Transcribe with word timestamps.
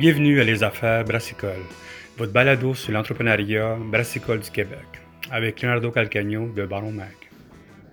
Bienvenue 0.00 0.40
à 0.40 0.44
Les 0.44 0.64
Affaires 0.64 1.04
Brassicole, 1.04 1.60
votre 2.16 2.32
balado 2.32 2.72
sur 2.72 2.90
l'entrepreneuriat 2.90 3.76
brassicole 3.92 4.40
du 4.40 4.50
Québec, 4.50 4.86
avec 5.30 5.60
Leonardo 5.60 5.90
Calcagno 5.90 6.48
de 6.56 6.64
Baron 6.64 6.90
Mag. 6.90 7.08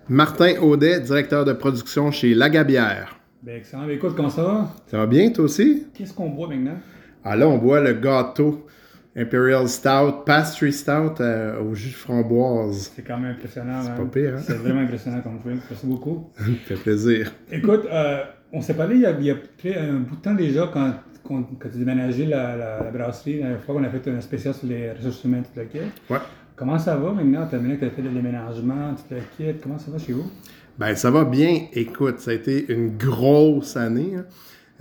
Martin 0.08 0.58
Audet, 0.62 1.02
directeur 1.02 1.44
de 1.44 1.52
production 1.52 2.10
chez 2.12 2.34
Lagabière. 2.34 3.20
Ben, 3.44 3.58
excellent. 3.58 3.86
Ben, 3.86 3.98
écoute, 3.98 4.14
comment 4.16 4.30
ça 4.30 4.42
va? 4.42 4.74
Ça 4.88 5.00
va 5.00 5.06
bien, 5.06 5.32
toi 5.32 5.44
aussi? 5.44 5.86
Qu'est-ce 5.94 6.14
qu'on 6.14 6.30
boit 6.30 6.48
maintenant? 6.48 6.78
Ah 7.26 7.36
là, 7.36 7.46
on 7.46 7.58
boit 7.58 7.82
le 7.82 7.92
gâteau 7.92 8.66
Imperial 9.14 9.68
Stout, 9.68 10.24
Pastry 10.26 10.72
Stout 10.72 11.20
euh, 11.20 11.60
au 11.60 11.76
jus 11.76 11.90
de 11.90 11.96
framboise. 11.96 12.94
C'est 12.96 13.02
quand 13.02 13.18
même 13.18 13.32
impressionnant. 13.32 13.82
C'est 13.84 13.90
hein? 13.90 13.96
pas 13.98 14.06
pire, 14.06 14.36
hein? 14.38 14.42
C'est 14.48 14.56
vraiment 14.56 14.80
impressionnant 14.80 15.20
comme 15.20 15.42
truc. 15.42 15.60
Merci 15.70 15.86
beaucoup. 15.86 16.32
Ça 16.38 16.46
fait 16.68 16.76
plaisir. 16.76 17.34
Écoute, 17.52 17.86
euh, 17.92 18.24
on 18.54 18.62
s'est 18.62 18.76
parlé 18.76 18.96
il 18.96 19.02
y, 19.02 19.06
a, 19.06 19.12
il 19.20 19.26
y 19.26 19.32
a 19.32 19.82
un 19.82 20.00
bout 20.00 20.16
de 20.16 20.22
temps 20.22 20.36
déjà 20.36 20.70
quand, 20.72 20.94
quand, 21.28 21.44
quand 21.60 21.70
tu 21.70 21.78
déménagé 21.80 22.26
la, 22.26 22.56
la, 22.56 22.84
la 22.84 22.92
brasserie, 22.92 23.40
la 23.40 23.48
dernière 23.48 23.64
fois 23.64 23.76
qu'on 23.76 23.84
a 23.84 23.90
fait 23.90 24.10
un 24.10 24.22
spécial 24.22 24.54
sur 24.54 24.68
les 24.68 24.92
ressources 24.92 25.24
humaines, 25.24 25.44
tout 25.44 25.60
le 25.60 25.66
kit. 25.66 25.80
Ouais. 26.10 26.18
Comment 26.56 26.80
ça 26.80 26.96
va 26.96 27.12
maintenant? 27.12 27.48
Tu 27.48 27.56
as 27.56 27.60
que 27.60 27.80
tu 27.80 27.86
as 27.86 27.90
fait 27.90 28.02
le 28.02 28.10
déménagement, 28.10 28.96
tout 28.96 29.14
le 29.14 29.22
kit? 29.38 29.60
Comment 29.62 29.78
ça 29.78 29.92
va 29.92 30.00
chez 30.00 30.14
vous? 30.14 30.32
Ben, 30.80 30.96
ça 30.96 31.12
va 31.12 31.26
bien. 31.26 31.68
Écoute, 31.74 32.20
ça 32.20 32.32
a 32.32 32.34
été 32.34 32.72
une 32.72 32.98
grosse 32.98 33.76
année 33.78 34.16
hein, 34.18 34.26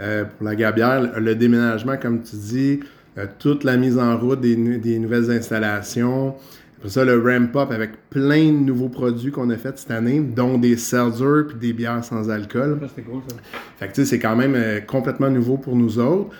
euh, 0.00 0.24
pour 0.24 0.46
la 0.46 0.54
Gabière. 0.54 1.02
Le, 1.02 1.20
le 1.20 1.34
déménagement, 1.34 1.96
comme 1.96 2.22
tu 2.22 2.36
dis, 2.36 2.80
euh, 3.18 3.26
toute 3.38 3.64
la 3.64 3.76
mise 3.76 3.98
en 3.98 4.18
route 4.18 4.40
des 4.40 4.98
nouvelles 4.98 5.30
installations. 5.30 6.34
Après 6.78 6.90
ça, 6.90 7.04
le 7.04 7.18
ramp-up 7.18 7.70
avec 7.70 7.92
plein 8.10 8.52
de 8.52 8.58
nouveaux 8.58 8.90
produits 8.90 9.30
qu'on 9.30 9.48
a 9.48 9.56
fait 9.56 9.78
cette 9.78 9.90
année, 9.90 10.20
dont 10.20 10.58
des 10.58 10.76
seltzers 10.76 11.46
puis 11.48 11.56
des 11.56 11.72
bières 11.72 12.04
sans 12.04 12.28
alcool. 12.28 12.78
Ça, 12.82 13.02
cool, 13.02 13.22
ça. 13.26 13.36
Fait 13.78 13.88
que 13.88 13.94
tu 13.94 14.02
sais, 14.02 14.06
c'est 14.06 14.18
quand 14.18 14.36
même 14.36 14.54
euh, 14.54 14.80
complètement 14.80 15.30
nouveau 15.30 15.56
pour 15.56 15.74
nous 15.74 15.98
autres. 15.98 16.30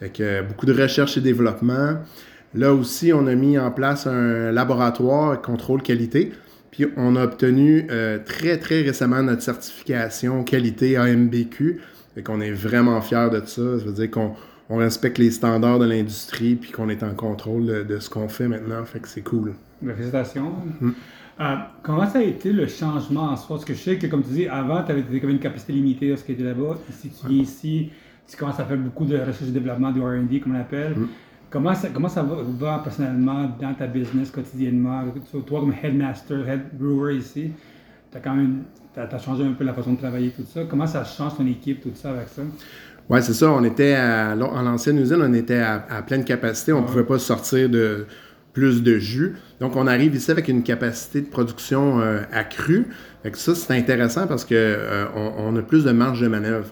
Fait 0.00 0.10
que 0.10 0.22
euh, 0.22 0.42
beaucoup 0.42 0.66
de 0.66 0.72
recherche 0.72 1.16
et 1.16 1.20
développement. 1.20 1.98
Là 2.54 2.74
aussi, 2.74 3.12
on 3.12 3.26
a 3.28 3.34
mis 3.34 3.56
en 3.56 3.70
place 3.70 4.06
un 4.06 4.50
laboratoire 4.50 5.40
contrôle 5.40 5.82
qualité. 5.82 6.32
Puis 6.72 6.86
on 6.96 7.14
a 7.14 7.22
obtenu 7.22 7.86
euh, 7.90 8.18
très 8.24 8.58
très 8.58 8.82
récemment 8.82 9.22
notre 9.22 9.42
certification 9.42 10.42
qualité 10.42 10.96
AMBQ. 10.96 11.80
Fait 12.16 12.22
qu'on 12.22 12.40
est 12.40 12.50
vraiment 12.50 13.00
fiers 13.00 13.30
de 13.30 13.38
ça. 13.46 13.78
Ça 13.78 13.84
veut 13.84 13.92
dire 13.92 14.10
qu'on 14.10 14.32
on 14.68 14.76
respecte 14.78 15.18
les 15.18 15.30
standards 15.30 15.78
de 15.78 15.86
l'industrie 15.86 16.56
puis 16.56 16.72
qu'on 16.72 16.88
est 16.88 17.04
en 17.04 17.14
contrôle 17.14 17.66
de, 17.66 17.82
de 17.84 18.00
ce 18.00 18.10
qu'on 18.10 18.28
fait 18.28 18.48
maintenant. 18.48 18.84
Fait 18.84 18.98
que 18.98 19.08
c'est 19.08 19.22
cool. 19.22 19.54
Félicitations. 19.92 20.52
Euh, 21.40 21.56
comment 21.82 22.06
ça 22.06 22.18
a 22.18 22.22
été 22.22 22.52
le 22.52 22.66
changement 22.66 23.24
en 23.24 23.36
soi? 23.36 23.56
Parce 23.56 23.64
que 23.64 23.74
je 23.74 23.78
sais 23.78 23.98
que, 23.98 24.06
comme 24.06 24.22
tu 24.22 24.30
dis, 24.30 24.46
avant, 24.46 24.82
tu 24.84 24.92
avais, 24.92 25.02
une 25.02 25.38
capacité 25.40 25.72
limitée 25.72 26.08
lorsque 26.10 26.26
tu 26.26 26.32
étais 26.32 26.44
là-bas. 26.44 26.76
Ici, 26.88 27.10
tu 27.10 27.26
viens 27.26 27.42
ici, 27.42 27.90
tu 28.28 28.36
commences 28.36 28.60
à 28.60 28.64
faire 28.64 28.76
beaucoup 28.76 29.04
de 29.04 29.16
recherche 29.16 29.42
et 29.42 29.50
développement, 29.50 29.90
du 29.90 30.00
RD, 30.00 30.40
comme 30.40 30.52
on 30.52 30.58
l'appelle. 30.58 30.94
Comment 31.50 31.74
ça, 31.74 31.88
comment 31.92 32.08
ça 32.08 32.22
va, 32.22 32.36
va 32.42 32.80
personnellement 32.82 33.50
dans 33.60 33.74
ta 33.74 33.86
business 33.86 34.30
quotidiennement? 34.30 35.04
Toi, 35.46 35.60
comme 35.60 35.74
headmaster, 35.82 36.48
head 36.48 36.60
brewer 36.72 37.16
ici, 37.16 37.50
tu 38.10 38.18
as 38.18 38.20
quand 38.20 38.34
même 38.34 38.62
t'as, 38.94 39.06
t'as 39.06 39.18
changé 39.18 39.44
un 39.44 39.52
peu 39.52 39.64
la 39.64 39.74
façon 39.74 39.92
de 39.92 39.98
travailler, 39.98 40.30
tout 40.30 40.44
ça. 40.52 40.62
Comment 40.68 40.86
ça 40.86 41.04
change 41.04 41.36
ton 41.36 41.46
équipe, 41.46 41.82
tout 41.82 41.90
ça, 41.94 42.10
avec 42.10 42.28
ça? 42.28 42.42
Ouais, 43.08 43.20
c'est 43.20 43.34
ça. 43.34 43.50
On 43.50 43.62
était 43.64 43.94
à, 43.94 44.34
en 44.34 44.62
l'ancienne 44.62 44.98
usine, 44.98 45.18
on 45.20 45.34
était 45.34 45.58
à, 45.58 45.84
à 45.90 46.02
pleine 46.02 46.24
capacité. 46.24 46.72
On 46.72 46.82
ne 46.82 46.86
pouvait 46.86 47.04
pas 47.04 47.18
sortir 47.18 47.68
de 47.68 48.06
plus 48.54 48.82
de 48.82 48.98
jus. 48.98 49.34
Donc, 49.60 49.76
on 49.76 49.86
arrive 49.86 50.14
ici 50.14 50.30
avec 50.30 50.48
une 50.48 50.62
capacité 50.62 51.20
de 51.20 51.26
production 51.26 52.00
euh, 52.00 52.20
accrue. 52.32 52.86
Fait 53.22 53.30
que 53.30 53.38
ça, 53.38 53.54
c'est 53.54 53.74
intéressant 53.74 54.26
parce 54.26 54.44
que 54.44 54.54
euh, 54.54 55.04
on, 55.14 55.54
a 55.56 55.62
plus 55.62 55.84
de 55.84 55.92
marge 55.92 56.20
de 56.20 56.28
manœuvre. 56.28 56.68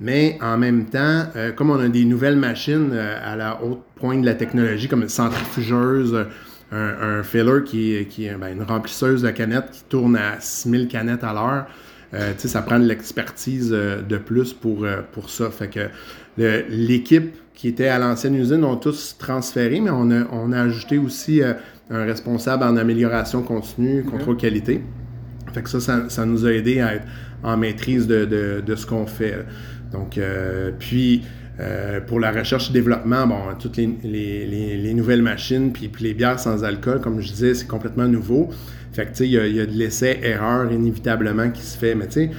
Mais 0.00 0.38
en 0.42 0.58
même 0.58 0.86
temps, 0.86 1.24
euh, 1.36 1.52
comme 1.52 1.70
on 1.70 1.78
a 1.78 1.88
des 1.88 2.04
nouvelles 2.04 2.36
machines 2.36 2.90
euh, 2.92 3.18
à 3.22 3.36
la 3.36 3.62
haute 3.62 3.82
pointe 3.94 4.20
de 4.20 4.26
la 4.26 4.34
technologie, 4.34 4.88
comme 4.88 5.02
une 5.02 5.08
centrifugeuse, 5.08 6.26
un, 6.72 7.22
filler 7.22 7.62
qui, 7.64 8.06
qui 8.10 8.28
ben, 8.28 8.48
une 8.48 8.62
remplisseuse 8.62 9.22
de 9.22 9.30
canettes 9.30 9.70
qui 9.70 9.84
tourne 9.88 10.16
à 10.16 10.40
6000 10.40 10.88
canettes 10.88 11.22
à 11.22 11.32
l'heure, 11.32 11.66
euh, 12.14 12.32
ça 12.36 12.62
prend 12.62 12.78
de 12.78 12.86
l'expertise 12.86 13.70
de 13.70 14.18
plus 14.18 14.52
pour, 14.52 14.84
euh, 14.84 15.00
pour 15.12 15.30
ça. 15.30 15.50
Fait 15.50 15.68
que 15.68 15.88
l'équipe 16.36 17.34
qui 17.56 17.66
était 17.68 17.88
à 17.88 17.98
l'ancienne 17.98 18.36
usine 18.36 18.62
ont 18.64 18.76
tous 18.76 19.16
transféré, 19.18 19.80
mais 19.80 19.90
on 19.90 20.10
a, 20.12 20.24
on 20.30 20.52
a 20.52 20.60
ajouté 20.60 20.98
aussi 20.98 21.42
euh, 21.42 21.54
un 21.90 22.04
responsable 22.04 22.62
en 22.62 22.76
amélioration 22.76 23.42
continue, 23.42 24.04
contrôle 24.04 24.36
qualité. 24.36 24.82
Fait 25.52 25.62
que 25.62 25.70
ça, 25.70 25.80
ça, 25.80 26.08
ça 26.08 26.24
nous 26.26 26.46
a 26.46 26.52
aidé 26.52 26.80
à 26.80 26.94
être 26.96 27.04
en 27.42 27.56
maîtrise 27.56 28.06
de, 28.06 28.24
de- 28.26 28.62
de 28.64 28.74
ce 28.76 28.86
qu'on 28.86 29.06
fait. 29.06 29.34
Donc, 29.92 30.18
euh, 30.18 30.70
puis, 30.78 31.22
euh, 31.58 32.00
pour 32.00 32.20
la 32.20 32.30
recherche 32.30 32.68
et 32.70 32.72
développement, 32.74 33.26
bon, 33.26 33.38
toutes 33.58 33.78
les, 33.78 33.88
les- 34.04 34.46
les- 34.46 34.76
les 34.76 34.94
nouvelles 34.94 35.22
machines, 35.22 35.72
puis, 35.72 35.88
puis 35.88 36.04
les 36.04 36.12
bières 36.14 36.38
sans 36.38 36.62
alcool, 36.62 37.00
comme 37.00 37.20
je 37.20 37.28
disais, 37.32 37.54
c'est 37.54 37.66
complètement 37.66 38.06
nouveau. 38.06 38.50
Fait 38.92 39.04
que, 39.06 39.10
tu 39.10 39.16
sais, 39.16 39.28
il 39.28 39.30
y 39.32 39.54
y 39.56 39.60
a 39.60 39.66
de 39.66 39.72
l'essai-erreur 39.72 40.70
inévitablement 40.72 41.50
qui 41.50 41.62
se 41.62 41.78
fait. 41.78 41.94
Mais, 41.94 42.06
tu 42.08 42.12
sais, 42.12 42.30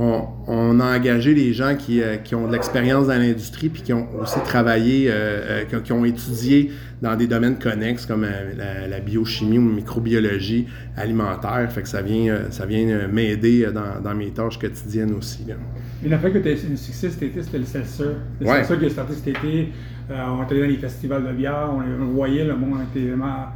on, 0.00 0.26
on 0.46 0.80
a 0.80 0.96
engagé 0.96 1.34
des 1.34 1.52
gens 1.52 1.76
qui, 1.76 2.00
euh, 2.00 2.16
qui 2.16 2.34
ont 2.34 2.46
de 2.46 2.52
l'expérience 2.52 3.08
dans 3.08 3.18
l'industrie, 3.18 3.68
puis 3.68 3.82
qui 3.82 3.92
ont 3.92 4.08
aussi 4.18 4.40
travaillé, 4.44 5.08
euh, 5.10 5.64
euh, 5.70 5.80
qui, 5.82 5.92
ont 5.92 6.04
étudié 6.06 6.70
dans 7.02 7.16
des 7.16 7.26
domaines 7.26 7.58
connexes 7.58 8.06
comme 8.06 8.22
la, 8.22 8.88
la 8.88 9.00
biochimie 9.00 9.58
ou 9.58 9.62
microbiologie 9.62 10.66
alimentaire. 10.96 11.70
Fait 11.70 11.82
que 11.82 11.88
ça 11.88 12.00
vient, 12.00 12.50
ça 12.50 12.64
vient 12.64 13.08
m'aider 13.08 13.68
dans, 13.74 14.00
dans 14.02 14.14
mes 14.14 14.30
tâches 14.30 14.58
quotidiennes 14.58 15.12
aussi. 15.12 15.44
là. 15.46 15.54
Une 16.02 16.14
affaire 16.14 16.32
que 16.32 16.38
tu 16.38 16.48
as 16.48 16.52
eu 16.52 16.76
succès 16.76 17.10
cet 17.10 17.22
été, 17.22 17.42
c'était 17.42 17.58
le 17.58 17.64
Seltzer. 17.66 18.04
Le 18.40 18.46
Ouais. 18.46 18.64
Seltzer 18.64 18.78
qui 18.78 18.86
a 18.86 18.90
starté 18.90 19.12
cet 19.14 19.28
été. 19.28 19.68
On 20.08 20.40
allé 20.48 20.60
dans 20.62 20.66
les 20.66 20.76
festivals 20.78 21.26
de 21.26 21.32
bière, 21.32 21.70
on, 21.72 22.02
on 22.02 22.06
voyait, 22.08 22.44
le 22.44 22.56
monde 22.56 22.78
était 22.90 23.06
vraiment. 23.06 23.46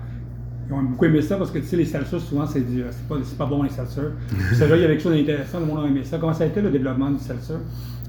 Ils 0.69 0.73
ont 0.73 0.83
beaucoup 0.83 1.05
aimé 1.05 1.21
ça 1.23 1.37
parce 1.37 1.51
que 1.51 1.59
tu 1.59 1.67
sais, 1.67 1.77
les 1.77 1.85
seltzers, 1.85 2.21
souvent, 2.21 2.47
c'est 2.47 2.61
c'est 2.61 3.09
pas, 3.09 3.17
c'est 3.23 3.37
pas 3.37 3.47
bon 3.47 3.63
les 3.63 3.71
seltzers. 3.71 4.13
Puis 4.29 4.57
celle-là, 4.57 4.77
il 4.77 4.83
y 4.83 4.85
avait 4.85 4.95
quelque 4.95 5.03
chose 5.03 5.17
d'intéressant, 5.17 5.61
le 5.61 5.67
monde 5.67 5.85
a 5.85 5.89
aimé 5.89 6.03
ça. 6.05 6.19
Comment 6.19 6.33
ça 6.35 6.45
a 6.45 6.47
été 6.47 6.61
le 6.61 6.71
développement 6.71 7.11
du 7.11 7.19
seltzer? 7.19 7.55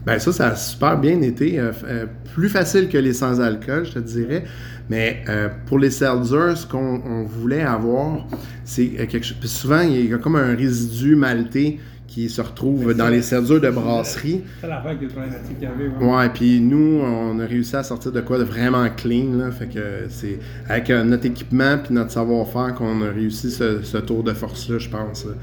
Ben 0.05 0.19
ça, 0.19 0.31
ça 0.31 0.47
a 0.49 0.55
super 0.55 0.99
bien 0.99 1.19
été. 1.21 1.59
euh, 1.59 1.71
euh, 1.85 2.05
plus 2.35 2.47
facile 2.49 2.89
que 2.89 2.97
les 2.97 3.13
sans-alcool, 3.13 3.85
je 3.85 3.93
te 3.93 3.99
dirais. 3.99 4.43
Mais 4.89 5.23
euh, 5.27 5.49
pour 5.66 5.79
les 5.79 5.89
seltzers, 5.89 6.57
ce 6.57 6.67
qu'on 6.67 7.01
on 7.03 7.23
voulait 7.23 7.63
avoir, 7.63 8.27
c'est 8.63 8.87
quelque 9.07 9.23
chose. 9.23 9.37
puis 9.39 9.49
souvent, 9.49 9.81
il 9.81 10.09
y 10.09 10.13
a 10.13 10.17
comme 10.19 10.35
un 10.35 10.55
résidu 10.55 11.16
maltais 11.16 11.79
qui 12.15 12.29
se 12.29 12.39
retrouve 12.41 12.93
dans 12.93 13.09
les 13.09 13.21
seltzers 13.21 13.59
de 13.59 13.69
brasserie. 13.69 14.41
C'est 14.61 14.67
l'affaire 14.67 14.91
avec 14.91 15.01
les 15.01 15.07
problématiques 15.07 15.59
qu'il 15.59 15.67
y 15.67 15.71
avait. 15.71 15.87
ouais. 16.05 16.15
Ouais, 16.15 16.29
puis 16.29 16.61
nous, 16.61 17.01
on 17.03 17.37
a 17.41 17.45
réussi 17.45 17.75
à 17.75 17.83
sortir 17.83 18.13
de 18.13 18.21
quoi 18.21 18.37
de 18.37 18.43
vraiment 18.45 18.87
clean, 18.95 19.33
là. 19.37 19.51
Fait 19.51 19.67
que 19.67 20.05
c'est 20.07 20.39
avec 20.69 20.89
euh, 20.89 21.03
notre 21.03 21.25
équipement 21.25 21.77
puis 21.83 21.93
notre 21.93 22.11
savoir-faire 22.11 22.73
qu'on 22.75 23.01
a 23.01 23.09
réussi 23.11 23.51
ce, 23.51 23.81
ce 23.83 23.97
tour 23.97 24.23
de 24.23 24.31
force-là, 24.31 24.77
je 24.79 24.87
pense. 24.89 25.25
là. 25.25 25.33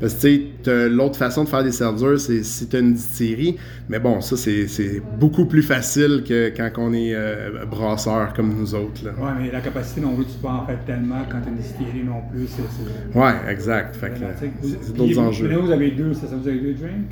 Parce 0.00 0.14
que, 0.14 0.20
tu 0.36 0.42
sais, 0.62 0.88
l'autre 0.88 1.16
façon 1.16 1.42
de 1.42 1.48
faire 1.48 1.64
des 1.64 1.72
seltzers, 1.72 2.20
c'est 2.20 2.44
si 2.44 2.68
tu 2.68 2.76
as 2.76 2.78
une 2.78 2.92
distillerie. 2.94 3.56
Mais 3.88 3.98
bon, 3.98 4.20
ça, 4.20 4.36
c'est 4.36 5.02
beaucoup 5.18 5.46
plus 5.46 5.64
facile 5.64 6.22
que 6.24 6.50
quand 6.56 6.70
on 6.78 6.92
est 6.92 7.12
euh, 7.12 7.64
brasseur 7.68 8.32
comme 8.34 8.54
nous 8.56 8.72
autres, 8.76 9.04
là. 9.04 9.10
Ouais, 9.18 9.32
mais 9.40 9.50
la 9.50 9.60
capacité 9.60 10.00
non 10.00 10.14
plus, 10.14 10.26
tu 10.26 10.38
peux 10.40 10.46
en 10.46 10.64
faire 10.64 10.78
tellement 10.86 11.22
quand 11.28 11.40
tu 11.40 11.48
as 11.48 11.50
une 11.50 11.56
distillerie 11.58 12.04
non 12.06 12.22
plus. 12.30 12.46
C'est 12.46 13.18
Ouais, 13.18 13.32
exact. 13.48 13.96
Fait 13.96 14.10
que 14.10 14.14
c'est- 14.62 14.92
d'autres 14.94 15.18
enjeux. 15.18 15.48
Maintenant, 15.48 15.64
vous 15.64 15.72
avez 15.72 15.90
deux, 15.90 16.12
ça, 16.26 16.36
vous 16.36 16.48
avez 16.48 16.58
deux 16.60 16.74
drinks? 16.74 17.06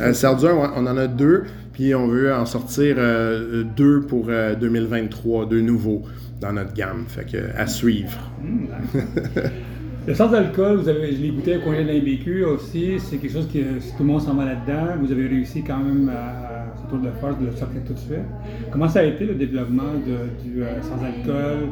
Euh, 0.00 0.12
on 0.76 0.86
en 0.86 0.96
a 0.96 1.06
deux, 1.06 1.44
puis 1.72 1.94
on 1.94 2.06
veut 2.08 2.32
en 2.34 2.44
sortir 2.46 2.96
euh, 2.98 3.64
deux 3.76 4.00
pour 4.00 4.26
euh, 4.28 4.54
2023, 4.54 5.46
deux 5.46 5.60
nouveaux 5.60 6.02
dans 6.40 6.52
notre 6.52 6.74
gamme. 6.74 7.04
Fait 7.08 7.24
que 7.24 7.38
à 7.56 7.66
suivre. 7.66 8.30
Hum. 8.42 8.68
Le 10.06 10.14
sans 10.14 10.32
alcool, 10.32 10.78
vous 10.78 10.88
avez, 10.88 11.14
je 11.14 11.20
l'ai 11.20 11.28
goûté 11.30 11.58
au 11.58 11.60
coin 11.60 11.74
de 11.74 11.86
l'IMBQ 11.86 12.42
aussi, 12.44 12.94
c'est 12.98 13.18
quelque 13.18 13.32
chose 13.32 13.46
que 13.52 13.58
si 13.78 13.90
tout 13.94 14.04
le 14.04 14.06
monde 14.06 14.22
s'en 14.22 14.34
va 14.34 14.46
là-dedans, 14.46 14.94
vous 15.02 15.12
avez 15.12 15.26
réussi 15.26 15.62
quand 15.62 15.76
même 15.78 16.08
à, 16.08 16.12
à 16.14 16.74
ce 16.82 16.88
tour 16.88 16.98
de 16.98 17.10
force 17.20 17.38
de 17.38 17.44
le 17.46 17.52
sortir 17.52 17.80
tout 17.86 17.92
de 17.92 17.98
suite. 17.98 18.18
Comment 18.72 18.88
ça 18.88 19.00
a 19.00 19.04
été 19.04 19.26
le 19.26 19.34
développement 19.34 19.82
de- 20.06 20.48
du 20.48 20.62
euh, 20.62 20.80
sans 20.80 21.04
alcool? 21.04 21.68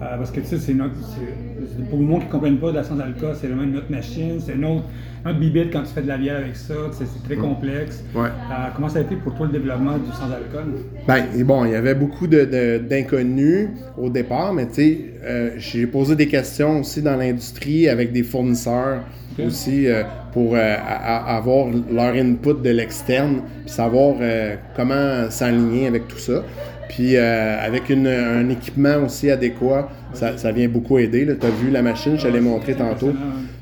Euh, 0.00 0.16
Parce 0.16 0.30
que 0.30 0.40
tu 0.40 0.46
sais, 0.46 0.58
c'est 0.58 0.74
notre, 0.74 0.94
c'est- 0.96 1.88
pour 1.90 1.98
le 1.98 2.04
monde 2.04 2.20
qui 2.20 2.26
ne 2.26 2.32
comprenne 2.32 2.58
pas 2.58 2.70
de 2.70 2.76
la 2.76 2.84
sans 2.84 2.98
alcool, 3.00 3.34
c'est 3.40 3.48
vraiment 3.48 3.64
une 3.64 3.76
autre 3.76 3.90
machine, 3.90 4.38
c'est 4.38 4.52
une 4.54 4.64
autre, 4.64 4.84
une 5.24 5.30
autre 5.30 5.40
bibite 5.40 5.72
quand 5.72 5.82
tu 5.82 5.88
fais 5.92 6.02
de 6.02 6.06
la 6.08 6.16
bière 6.18 6.36
avec 6.36 6.54
ça, 6.54 6.74
c'est 6.92 7.04
c'est 7.06 7.22
très 7.24 7.34
complexe. 7.36 8.04
Ouais. 8.14 8.26
Euh, 8.28 8.54
comment 8.76 8.88
ça 8.88 9.00
a 9.00 9.02
été 9.02 9.16
pour 9.16 9.34
toi 9.34 9.46
le 9.46 9.52
développement 9.52 9.98
du 9.98 10.10
sans 10.12 10.30
alcool 10.32 10.74
Ben, 11.06 11.24
et 11.36 11.42
bon, 11.42 11.64
il 11.64 11.72
y 11.72 11.74
avait 11.74 11.94
beaucoup 11.96 12.26
de- 12.28 12.44
de- 12.44 12.78
d'inconnus 12.78 13.68
au 13.96 14.08
départ, 14.08 14.52
mais 14.52 14.66
tu 14.68 14.74
sais, 14.74 14.98
euh, 15.24 15.50
j'ai 15.56 15.86
posé 15.88 16.14
des 16.14 16.28
questions 16.28 16.80
aussi 16.80 17.02
dans 17.02 17.16
l'industrie 17.16 17.88
avec 17.88 18.12
des 18.12 18.22
fournisseurs 18.22 19.00
Aussi 19.46 19.86
euh, 19.86 20.02
pour 20.32 20.54
euh, 20.54 20.76
avoir 21.26 21.66
leur 21.92 22.14
input 22.14 22.54
de 22.62 22.70
l'externe, 22.70 23.42
puis 23.64 23.70
savoir 23.74 24.16
euh, 24.20 24.56
comment 24.76 25.30
s'aligner 25.30 25.86
avec 25.86 26.08
tout 26.08 26.18
ça. 26.18 26.42
Puis 26.88 27.16
euh, 27.16 27.58
avec 27.64 27.88
une- 27.90 28.06
un 28.06 28.48
équipement 28.48 28.96
aussi 29.04 29.30
adéquat, 29.30 29.88
ça, 30.14 30.36
ça 30.38 30.52
vient 30.52 30.68
beaucoup 30.68 30.98
aider. 30.98 31.26
Tu 31.40 31.46
as 31.46 31.50
vu 31.50 31.70
la 31.70 31.82
machine, 31.82 32.18
je 32.18 32.26
te 32.26 32.32
l'ai 32.32 32.40
montré 32.40 32.74
tantôt. 32.74 33.12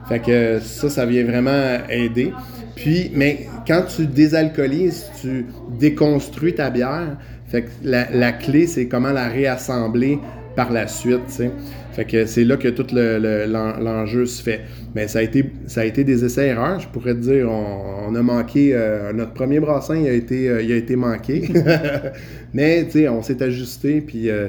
Fait 0.09 0.21
que 0.21 0.59
ça, 0.61 0.89
ça 0.89 1.05
vient 1.07 1.25
vraiment 1.25 1.79
aider. 1.91 2.33
Puis, 2.77 3.11
mais 3.15 3.47
quand 3.67 3.83
tu 3.95 4.07
désalcoolises, 4.07 5.07
tu 5.21 5.47
déconstruis 5.81 6.55
ta 6.55 6.71
bière. 6.71 7.17
Fait 7.49 7.63
que 7.63 7.69
la, 7.85 8.07
la 8.13 8.33
clé, 8.33 8.67
c'est 8.67 8.87
comment 8.87 9.11
la 9.13 9.29
réassembler 9.29 10.19
par 10.55 10.73
la 10.73 10.87
suite. 10.87 11.43
Fait 11.97 12.05
que 12.05 12.27
c'est 12.27 12.45
là 12.45 12.59
que 12.59 12.69
tout 12.69 12.85
l'enjeu 12.95 14.21
le, 14.21 14.27
se 14.27 14.43
fait. 14.43 14.61
Mais 14.95 15.09
ça 15.09 15.21
a 15.21 15.23
été, 15.23 15.51
ça 15.67 15.81
a 15.81 15.85
été 15.87 16.05
des 16.05 16.27
essais-erreurs. 16.27 16.79
Je 16.79 16.89
pourrais 16.89 17.15
te 17.15 17.21
dire, 17.21 17.51
on, 17.51 18.15
a 18.15 18.23
manqué. 18.23 18.73
Euh, 18.75 19.15
notre 19.15 19.33
premier 19.33 19.61
brassin, 19.61 19.97
il 19.97 20.07
a 20.07 20.13
été, 20.13 20.51
euh, 20.51 20.61
il 20.61 20.71
a 20.73 20.77
été 20.77 20.95
manqué. 20.95 21.49
Mais, 22.53 22.85
tu 22.85 22.91
sais, 22.91 23.09
on 23.09 23.23
s'est 23.23 23.43
ajusté. 23.43 24.03
Puis, 24.03 24.29
euh, 24.29 24.49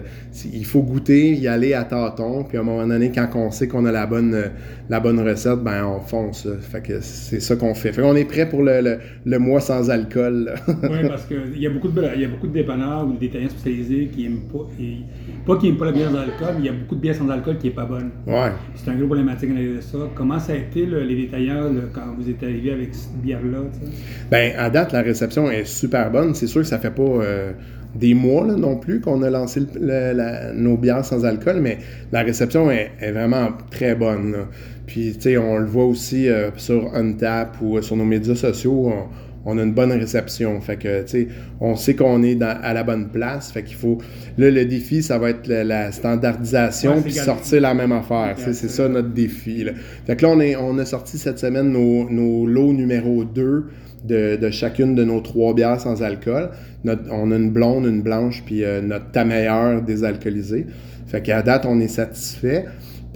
il 0.52 0.66
faut 0.66 0.82
goûter, 0.82 1.36
y 1.36 1.48
aller 1.48 1.74
à 1.74 1.86
tâtons. 1.86 2.44
Puis, 2.44 2.58
à 2.58 2.62
un 2.62 2.64
moment 2.66 2.86
donné, 2.86 3.14
quand 3.16 3.30
on 3.36 3.50
sait 3.50 3.70
qu'on 3.70 3.86
a 3.86 3.94
la 3.94 4.08
bonne, 4.08 4.52
la 4.90 5.00
bonne 5.00 5.20
recette, 5.20 5.60
ben, 5.60 5.86
on 5.86 6.00
fonce. 6.00 6.48
Fait 6.62 6.82
que 6.82 7.00
c'est 7.02 7.40
ça 7.40 7.56
qu'on 7.56 7.74
fait. 7.74 7.92
Fait 7.92 8.02
qu'on 8.02 8.16
est 8.16 8.26
prêt 8.26 8.48
pour 8.48 8.64
le, 8.64 9.00
le, 9.26 9.40
mois 9.40 9.60
sans 9.60 9.90
alcool. 9.90 10.54
oui, 10.68 11.08
parce 11.08 11.26
qu'il 11.26 11.60
y 11.60 11.68
a 11.68 11.70
beaucoup 11.70 11.90
de, 11.90 12.04
il 12.16 12.22
y 12.22 12.26
a 12.26 12.28
beaucoup 12.28 12.48
de 12.48 12.54
dépanneurs 12.54 13.06
ou 13.06 13.14
de 13.14 13.20
détaillants 13.20 13.50
spécialisés 13.50 14.10
qui 14.14 14.26
aiment 14.26 14.48
pas. 14.52 14.68
Et, 14.80 14.98
pas 15.46 15.58
qui 15.58 15.68
n'aiment 15.68 15.78
pas 15.78 15.86
la 15.86 15.92
bière 15.92 16.10
sans 16.10 16.18
alcool, 16.18 16.56
mais 16.56 16.60
il 16.60 16.66
y 16.66 16.70
a 16.70 16.74
beaucoup 16.74 16.96
de 16.96 17.02
bières 17.02 17.16
sans 17.16 17.30
alcool 17.30 17.58
qui 17.58 17.68
n'est 17.68 17.74
pas 17.74 17.86
bonne. 17.86 18.12
Ouais. 18.26 18.52
C'est 18.76 18.90
un 18.90 18.96
gros 18.96 19.08
problématique 19.08 19.54
de 19.54 19.82
ça. 19.82 19.98
Comment 20.16 20.40
ça 20.40 20.54
a 20.54 20.56
été 20.56 20.86
les 20.86 21.16
détaillants 21.16 21.70
quand 21.94 22.16
vous 22.18 22.30
êtes 22.30 22.42
arrivé 22.44 22.72
avec 22.72 22.96
cette 22.96 23.18
bière-là? 23.22 23.60
Bien, 24.32 24.52
à 24.58 24.70
date, 24.70 24.94
la 24.94 25.02
réception 25.02 25.52
est 25.52 25.66
super 25.66 26.12
bonne. 26.12 26.34
C'est 26.34 26.48
sûr 26.48 26.62
que 26.62 26.68
ça 26.68 26.80
fait 26.80 26.92
pas 26.92 27.04
euh, 27.04 27.52
des 27.96 28.14
mois 28.14 28.46
non 28.46 28.78
plus 28.78 29.02
qu'on 29.02 29.22
a 29.24 29.30
lancé 29.30 29.62
nos 30.56 30.78
bières 30.78 31.06
sans 31.06 31.26
alcool, 31.26 31.60
mais 31.62 31.80
la 32.12 32.22
réception 32.22 32.70
est, 32.72 33.12
vraiment 33.12 33.50
très 33.72 33.96
bonne. 33.96 34.36
Puis, 34.88 35.14
tu 35.14 35.22
sais, 35.22 35.38
on 35.38 35.58
le 35.58 35.68
voit 35.68 35.86
aussi 35.86 36.28
euh, 36.28 36.50
sur 36.58 36.96
Untap 36.96 37.58
ou 37.62 37.80
sur 37.82 37.96
nos 37.96 38.06
médias 38.06 38.36
sociaux 38.36 38.92
on 39.48 39.58
a 39.58 39.64
une 39.64 39.74
bonne 39.74 39.94
réception. 39.94 40.60
Fait 40.60 40.76
que, 40.76 41.04
tu 41.04 41.08
sais, 41.08 41.28
on 41.62 41.78
sait 41.78 41.96
qu'on 41.96 42.22
est 42.22 42.40
à 42.42 42.74
la 42.74 42.84
bonne 42.84 43.08
place. 43.08 43.52
Fait 43.52 43.64
qu'il 43.64 43.78
faut. 43.78 43.98
Là, 44.38 44.52
le 44.52 44.66
défi, 44.66 45.02
ça 45.02 45.18
va 45.18 45.30
être 45.30 45.48
la, 45.48 45.92
standardisation 45.94 47.02
puis 47.02 47.14
sortir 47.14 47.62
la 47.62 47.74
même 47.74 47.94
affaire. 47.94 48.36
c'est 48.38 48.54
ça 48.54 48.90
notre 48.90 49.14
défi. 49.14 49.66
Fait 50.06 50.18
que 50.18 50.26
là, 50.26 50.34
on, 50.36 50.40
est, 50.42 50.58
on 50.58 50.78
a 50.78 50.86
sorti 50.86 51.18
cette 51.18 51.40
semaine 51.40 51.72
nos, 51.72 52.46
lots 52.46 52.74
numéro 52.74 53.24
2 53.24 53.66
de, 54.04 54.50
chacune 54.52 54.96
de 54.96 55.06
nos 55.06 55.22
trois 55.22 55.54
bières 55.54 55.80
sans 55.80 56.04
alcool. 56.04 56.50
on 56.86 57.32
a 57.32 57.36
une 57.36 57.52
blonde, 57.52 57.86
une 57.86 58.02
blanche, 58.02 58.44
puis 58.46 58.66
euh, 58.66 58.82
notre 58.82 59.12
ta 59.12 59.24
meilleure 59.24 59.82
désalcoolisée. 59.82 60.68
Fait 61.08 61.22
qu'à 61.22 61.42
date, 61.42 61.66
on 61.66 61.80
est 61.80 61.88
satisfait. 61.88 62.66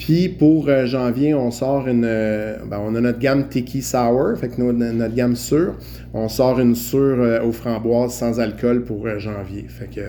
Puis 0.02 0.30
pour 0.30 0.68
euh, 0.68 0.88
janvier, 0.88 1.36
on 1.36 1.52
sort 1.52 1.88
une. 1.88 2.06
Euh, 2.06 2.58
ben, 2.66 2.82
on 2.84 2.96
a 2.96 3.02
notre 3.02 3.20
gamme 3.20 3.48
Tiki 3.48 3.84
Sour, 3.84 4.36
fait 4.36 4.50
que 4.50 4.60
notre, 4.60 5.14
gamme 5.14 5.36
sûre. 5.36 5.76
On 6.12 6.28
sort 6.28 6.60
une 6.60 6.74
sûre 6.74 7.20
euh, 7.20 7.44
aux 7.44 7.52
framboises 7.52 8.16
sans 8.16 8.40
alcool 8.40 8.84
pour 8.84 9.08
janvier. 9.20 9.66
Fait 9.68 9.88
que 9.94 10.02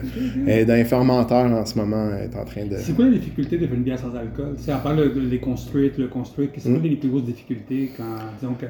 est 0.48 0.84
fermenteur 0.84 1.44
en 1.52 1.66
ce 1.66 1.76
moment, 1.76 2.08
est 2.16 2.34
en 2.34 2.44
train 2.46 2.64
de. 2.64 2.76
C'est 2.78 2.94
quoi 2.94 3.04
la 3.04 3.10
difficulté 3.10 3.58
de 3.58 3.66
faire 3.66 3.76
une 3.76 3.82
bière 3.82 3.98
sans 3.98 4.16
alcool? 4.16 4.54
C'est 4.56 4.72
à 4.72 4.78
part 4.78 4.94
le, 4.94 5.12
les 5.12 5.38
construites, 5.38 5.98
le 5.98 6.08
construit, 6.08 6.48
quest 6.48 6.66
hmm? 6.66 6.82
les 6.82 6.96
plus 6.96 7.10
grosses 7.10 7.24
difficultés 7.24 7.90
quand, 7.94 8.16
disons 8.40 8.54
que, 8.54 8.66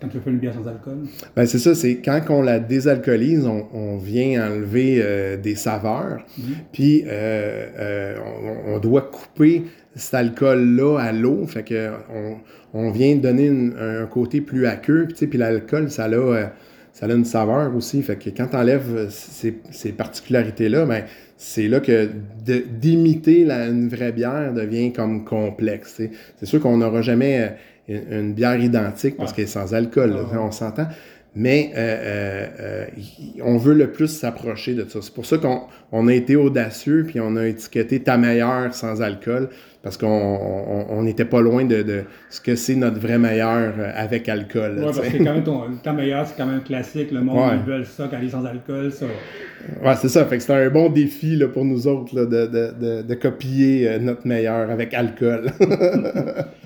quand 0.00 0.08
tu 0.08 0.18
fais 0.20 0.30
une 0.30 0.38
bière 0.38 0.54
sans 0.54 0.66
alcool? 0.66 0.98
Ben 1.36 1.46
c'est 1.46 1.58
ça, 1.58 1.74
c'est 1.74 1.96
quand 1.96 2.20
on 2.30 2.42
la 2.42 2.58
désalcoolise, 2.58 3.46
on, 3.46 3.98
vient 3.98 4.46
enlever 4.46 5.04
des 5.42 5.54
saveurs, 5.54 6.24
hmm. 6.38 6.52
puis 6.72 7.04
on, 8.66 8.78
doit 8.78 9.02
couper 9.02 9.64
cet 9.94 10.14
alcool-là 10.14 10.98
à 10.98 11.12
l'eau. 11.12 11.46
Fait 11.46 11.62
que 11.62 11.90
on, 12.72 12.90
vient 12.90 13.16
donner 13.16 13.48
un 13.78 14.06
côté 14.06 14.40
plus 14.40 14.66
aqueux. 14.66 15.08
Puis, 15.08 15.26
puis 15.26 15.38
l'alcool, 15.38 15.90
ça 15.90 16.04
a, 16.04 16.10
euh, 16.10 16.46
ça 16.92 17.06
a 17.06 17.12
une 17.12 17.24
saveur 17.24 17.74
aussi. 17.74 18.02
Fait 18.02 18.16
que 18.16 18.30
quand 18.30 18.48
tu 18.48 18.56
enlèves 18.56 19.08
ces, 19.10 19.58
ces 19.70 19.92
particularités-là, 19.92 20.86
ben, 20.86 21.04
c'est 21.36 21.68
là 21.68 21.80
que 21.80 22.08
d'imiter 22.44 23.50
une 23.50 23.88
vraie 23.88 24.12
bière 24.12 24.52
devient 24.52 24.92
comme 24.92 25.24
complexe. 25.24 26.00
C'est 26.38 26.46
sûr 26.46 26.60
qu'on 26.60 26.78
n'aura 26.78 27.02
jamais 27.02 27.56
euh, 27.90 28.20
une, 28.20 28.32
bière 28.32 28.60
identique 28.60 29.16
parce 29.16 29.32
qu'elle 29.32 29.44
est 29.44 29.48
sans 29.48 29.74
alcool, 29.74 30.16
on 30.38 30.50
s'entend 30.50 30.86
mais 31.34 31.70
euh, 31.76 31.78
euh, 31.78 32.46
euh, 32.60 32.86
on 33.44 33.56
veut 33.56 33.74
le 33.74 33.92
plus 33.92 34.08
s'approcher 34.08 34.74
de 34.74 34.84
ça. 34.88 34.98
C'est 35.00 35.14
pour 35.14 35.26
ça 35.26 35.36
qu'on 35.38 36.08
a 36.08 36.12
été 36.12 36.34
audacieux, 36.34 37.04
puis 37.06 37.20
on 37.20 37.36
a 37.36 37.46
étiqueté 37.46 38.00
ta 38.00 38.16
meilleure 38.16 38.74
sans 38.74 39.00
alcool, 39.00 39.48
parce 39.82 39.96
qu'on 39.96 41.02
n'était 41.02 41.24
pas 41.24 41.40
loin 41.40 41.64
de, 41.64 42.02
ce 42.30 42.40
que 42.40 42.56
c'est 42.56 42.74
notre 42.74 42.98
vrai 42.98 43.18
meilleur 43.18 43.74
avec 43.94 44.28
alcool. 44.28 44.74
Oui, 44.78 44.84
parce 44.84 45.08
que 45.08 45.18
quand 45.18 45.34
même, 45.34 45.44
ton, 45.44 45.62
ta 45.82 45.92
meilleure, 45.92 46.26
c'est 46.26 46.36
quand 46.36 46.46
même 46.46 46.62
classique. 46.62 47.12
Le 47.12 47.20
monde, 47.20 47.52
ils 47.64 47.70
veulent 47.70 47.86
ça 47.86 48.08
quand 48.10 48.18
ils 48.20 48.26
est 48.26 48.30
sans 48.30 48.44
alcool. 48.44 48.90
Ça. 48.90 49.06
Ouais, 49.84 49.94
c'est 50.00 50.08
ça. 50.08 50.24
Fait 50.24 50.38
que 50.38 50.42
c'est 50.42 50.52
un 50.52 50.70
bon 50.70 50.90
défi 50.90 51.36
là, 51.36 51.46
pour 51.46 51.64
nous 51.64 51.86
autres 51.86 52.14
là, 52.14 52.26
de, 52.26 53.02
de, 53.02 53.14
copier 53.14 53.98
notre 54.00 54.26
meilleur 54.26 54.68
avec 54.68 54.94
alcool. 54.94 55.52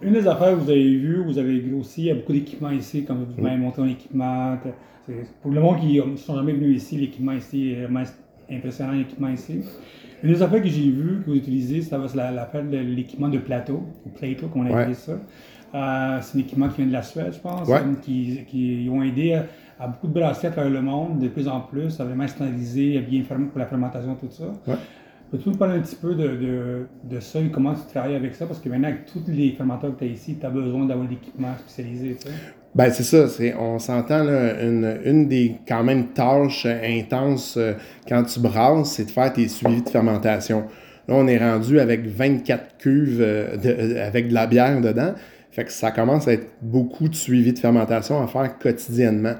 Une 0.00 0.12
des 0.12 0.28
affaires 0.28 0.50
que 0.50 0.60
vous 0.60 0.70
avez 0.70 0.96
vues, 0.96 1.22
vous 1.24 1.38
avez 1.38 1.58
grossi, 1.60 2.02
il 2.02 2.06
y 2.06 2.10
a 2.10 2.14
beaucoup 2.14 2.32
d'équipements 2.32 2.70
ici, 2.70 3.04
comme 3.04 3.24
vous 3.24 3.46
avez 3.46 3.56
monté 3.56 3.80
un 3.82 3.88
équipement. 3.88 4.56
Pour 5.42 5.50
le 5.50 5.60
monde 5.60 5.80
qui 5.80 6.00
ne 6.00 6.16
sont 6.16 6.36
jamais 6.36 6.52
venus 6.52 6.82
ici, 6.82 6.96
l'équipement 6.98 7.32
ici 7.32 7.70
est 7.70 8.54
impressionnant, 8.54 8.92
l'équipement 8.92 9.28
ici. 9.28 9.60
Une 10.22 10.32
des 10.32 10.42
affaires 10.42 10.62
que 10.62 10.68
j'ai 10.68 10.90
vues, 10.90 11.22
que 11.24 11.30
vous 11.30 11.36
utilisez, 11.36 11.82
c'est 11.82 11.96
l'affaire 12.14 12.64
de 12.64 12.76
l'équipement 12.76 13.28
de 13.28 13.38
plateau, 13.38 13.82
ou 14.04 14.10
plateau, 14.10 14.46
comme 14.48 14.66
on 14.66 14.72
appelle 14.72 14.94
ça. 14.94 15.12
Euh, 15.74 16.18
c'est 16.22 16.38
un 16.38 16.40
équipement 16.40 16.68
qui 16.68 16.78
vient 16.78 16.86
de 16.86 16.92
la 16.92 17.02
Suède, 17.02 17.32
je 17.32 17.40
pense, 17.40 17.68
qui, 18.02 18.44
qui 18.46 18.88
ont 18.90 19.02
aidé 19.02 19.40
à, 19.78 19.86
beaucoup 19.88 20.08
de 20.08 20.12
bracelets 20.12 20.48
à 20.48 20.52
travers 20.52 20.70
le 20.70 20.80
monde, 20.80 21.18
de 21.18 21.28
plus 21.28 21.48
en 21.48 21.60
plus, 21.60 22.00
à 22.00 22.04
vraiment 22.04 22.26
standardiser, 22.26 22.98
à 22.98 23.00
bien 23.00 23.22
fermer 23.22 23.46
pour 23.46 23.58
la 23.58 23.66
fermentation, 23.66 24.14
tout 24.14 24.30
ça. 24.30 24.76
Peux-tu 25.30 25.50
nous 25.50 25.56
parler 25.56 25.78
un 25.78 25.80
petit 25.80 25.96
peu 25.96 26.14
de, 26.14 27.20
ça 27.20 27.38
et 27.40 27.50
comment 27.50 27.74
tu 27.74 27.82
travailles 27.92 28.14
avec 28.14 28.34
ça? 28.34 28.46
Parce 28.46 28.60
que 28.60 28.68
maintenant, 28.68 28.88
avec 28.88 29.04
tous 29.04 29.22
les 29.28 29.50
fermenteurs 29.52 29.94
que 29.94 29.98
tu 29.98 30.04
as 30.04 30.12
ici, 30.12 30.36
tu 30.40 30.46
as 30.46 30.50
besoin 30.50 30.86
d'avoir 30.86 31.06
l'équipement 31.06 31.54
spécialisé. 31.58 32.16
Ben, 32.74 32.90
c'est 32.90 33.02
ça. 33.02 33.28
C'est, 33.28 33.54
on 33.54 33.78
s'entend, 33.78 34.24
là, 34.24 34.62
une, 34.62 35.28
des 35.28 35.56
quand 35.66 35.84
même 35.84 36.08
tâches 36.08 36.66
intenses 36.66 37.56
euh, 37.58 37.74
quand 38.08 38.22
tu 38.22 38.40
brasses, 38.40 38.92
c'est 38.92 39.04
de 39.04 39.10
faire 39.10 39.32
tes 39.32 39.48
suivis 39.48 39.82
de 39.82 39.88
fermentation. 39.88 40.64
Là, 41.08 41.14
on 41.14 41.26
est 41.26 41.38
rendu 41.38 41.78
avec 41.80 42.06
24 42.06 42.78
cuves 42.78 43.20
euh, 43.20 43.56
euh, 43.64 44.06
avec 44.06 44.28
de 44.28 44.34
la 44.34 44.46
bière 44.46 44.80
dedans. 44.80 45.12
Fait 45.50 45.64
que 45.64 45.72
ça 45.72 45.90
commence 45.90 46.28
à 46.28 46.34
être 46.34 46.46
beaucoup 46.62 47.08
de 47.08 47.14
suivi 47.14 47.52
de 47.52 47.58
fermentation 47.58 48.22
à 48.22 48.26
faire 48.28 48.58
quotidiennement. 48.58 49.34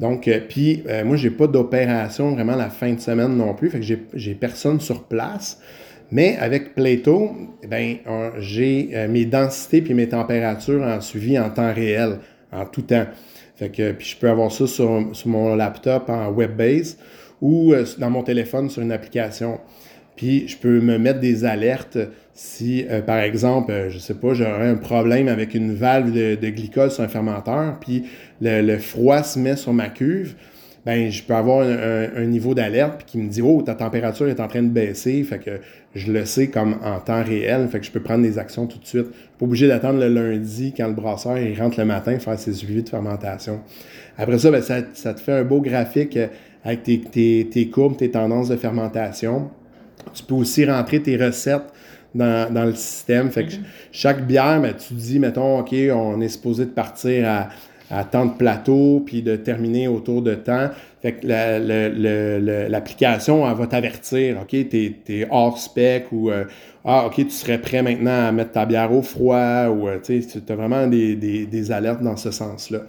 Donc, 0.00 0.28
euh, 0.28 0.40
puis 0.46 0.82
euh, 0.88 1.04
moi, 1.04 1.16
j'ai 1.16 1.30
pas 1.30 1.46
d'opération 1.46 2.32
vraiment 2.32 2.56
la 2.56 2.70
fin 2.70 2.92
de 2.92 3.00
semaine 3.00 3.36
non 3.36 3.54
plus, 3.54 3.70
fait 3.70 3.80
que 3.80 3.86
j'ai 4.14 4.34
personne 4.34 4.80
sur 4.80 5.04
place. 5.04 5.60
Mais 6.10 6.36
avec 6.38 6.74
Plato, 6.74 7.32
ben, 7.68 7.96
j'ai 8.38 8.90
euh, 8.94 9.08
mes 9.08 9.26
densités 9.26 9.82
puis 9.82 9.92
mes 9.92 10.08
températures 10.08 10.82
en 10.82 11.00
suivi 11.00 11.38
en 11.38 11.50
temps 11.50 11.72
réel, 11.72 12.20
en 12.52 12.64
tout 12.64 12.82
temps. 12.82 13.06
Fait 13.56 13.68
que, 13.68 13.92
puis 13.92 14.06
je 14.06 14.16
peux 14.16 14.30
avoir 14.30 14.50
ça 14.50 14.66
sur, 14.66 15.10
sur 15.12 15.28
mon 15.28 15.54
laptop 15.54 16.08
en 16.08 16.30
web-base 16.30 16.96
ou 17.42 17.74
dans 17.98 18.10
mon 18.10 18.22
téléphone 18.22 18.70
sur 18.70 18.82
une 18.82 18.92
application. 18.92 19.60
Puis 20.16 20.48
je 20.48 20.56
peux 20.56 20.80
me 20.80 20.98
mettre 20.98 21.20
des 21.20 21.44
alertes 21.44 21.98
si, 22.40 22.86
euh, 22.88 23.02
par 23.02 23.18
exemple, 23.18 23.72
euh, 23.72 23.90
je 23.90 23.98
sais 23.98 24.14
pas, 24.14 24.32
j'aurais 24.32 24.68
un 24.68 24.76
problème 24.76 25.26
avec 25.26 25.54
une 25.54 25.74
valve 25.74 26.12
de, 26.12 26.50
glycol 26.50 26.88
sur 26.88 27.02
un 27.02 27.08
fermenteur, 27.08 27.78
puis 27.80 28.04
le, 28.40 28.78
froid 28.78 29.24
se 29.24 29.40
met 29.40 29.56
sur 29.56 29.72
ma 29.72 29.88
cuve, 29.88 30.36
ben 30.86 31.10
je 31.10 31.20
peux 31.24 31.34
avoir 31.34 31.66
un, 31.66 32.24
niveau 32.26 32.54
d'alerte 32.54 33.02
qui 33.04 33.18
me 33.18 33.28
dit 33.28 33.42
oh 33.42 33.60
ta 33.62 33.74
température 33.74 34.28
est 34.28 34.38
en 34.38 34.46
train 34.46 34.62
de 34.62 34.68
baisser, 34.68 35.24
fait 35.24 35.40
que 35.40 35.50
je 35.96 36.12
le 36.12 36.24
sais 36.26 36.46
comme 36.46 36.76
en 36.84 37.00
temps 37.00 37.24
réel, 37.24 37.66
fait 37.66 37.80
que 37.80 37.86
je 37.86 37.90
peux 37.90 38.02
prendre 38.02 38.22
des 38.22 38.38
actions 38.38 38.68
tout 38.68 38.78
de 38.78 38.86
suite. 38.86 39.06
Je 39.10 39.16
suis 39.16 39.30
pas 39.36 39.44
obligé 39.44 39.66
d'attendre 39.66 39.98
le 39.98 40.08
lundi 40.08 40.72
quand 40.76 40.86
le 40.86 40.94
brasseur 40.94 41.36
rentre 41.58 41.80
le 41.80 41.86
matin 41.86 42.20
faire 42.20 42.38
ses 42.38 42.52
suivis 42.52 42.84
de 42.84 42.88
fermentation. 42.88 43.62
Après 44.16 44.38
ça, 44.38 44.52
ben, 44.52 44.62
ça, 44.62 44.82
te 44.82 45.20
fait 45.20 45.32
un 45.32 45.44
beau 45.44 45.60
graphique 45.60 46.16
euh, 46.16 46.28
avec 46.62 46.84
tes 46.84 47.70
courbes, 47.74 47.96
tes 47.96 48.12
tendances 48.12 48.48
de 48.48 48.56
fermentation. 48.56 49.50
Tu 50.14 50.22
peux 50.22 50.34
aussi 50.34 50.64
rentrer 50.64 51.02
tes 51.02 51.16
recettes 51.16 51.72
dans, 52.14 52.52
dans 52.52 52.64
le 52.64 52.74
système. 52.74 53.30
Fait 53.30 53.46
que 53.46 53.54
mhm. 53.54 53.62
chaque 53.92 54.26
bière, 54.26 54.60
ben, 54.60 54.74
tu 54.74 54.94
dis, 54.94 55.18
mettons, 55.18 55.60
OK, 55.60 55.74
on 55.92 56.20
est 56.20 56.28
supposé 56.28 56.64
de 56.64 56.70
partir 56.70 57.28
à, 57.28 57.48
à 57.90 58.04
tant 58.04 58.26
de 58.26 58.32
plateaux, 58.32 59.02
puis 59.04 59.22
de 59.22 59.36
terminer 59.36 59.88
autour 59.88 60.22
de 60.22 60.34
temps. 60.34 60.68
Fait 61.00 61.12
que 61.12 61.26
l'application, 62.68 63.48
elle 63.48 63.56
va 63.56 63.66
t'avertir, 63.66 64.38
OK, 64.42 64.50
t'es 64.68 64.94
es 65.08 65.26
hors 65.30 65.58
spec 65.58 66.06
ou 66.10 66.30
euh, 66.30 66.44
Ah, 66.84 67.06
OK, 67.06 67.14
tu 67.16 67.30
serais 67.30 67.58
prêt 67.58 67.82
maintenant 67.82 68.28
à 68.28 68.32
mettre 68.32 68.52
ta 68.52 68.66
bière 68.66 68.92
au 68.92 69.02
froid 69.02 69.68
ou 69.68 69.88
euh, 69.88 69.98
tu 70.02 70.20
as 70.48 70.56
vraiment 70.56 70.86
des, 70.86 71.14
des, 71.14 71.46
des, 71.46 71.72
alertes 71.72 72.02
dans 72.02 72.16
ce 72.16 72.30
sens-là. 72.30 72.80